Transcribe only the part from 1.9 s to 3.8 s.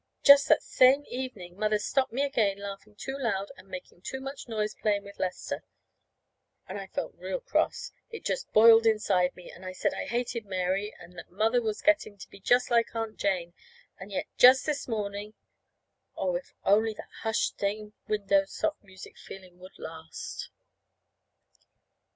me again laughing too loud and